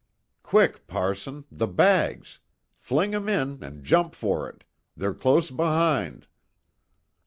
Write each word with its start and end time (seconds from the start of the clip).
"Quick, 0.41 0.87
parson! 0.87 1.45
The 1.51 1.67
bags! 1.67 2.39
fling 2.71 3.13
'em 3.13 3.29
in, 3.29 3.61
and 3.61 3.83
jump 3.83 4.15
for 4.15 4.49
it! 4.49 4.63
They're 4.97 5.13
close 5.13 5.51
behind!" 5.51 6.25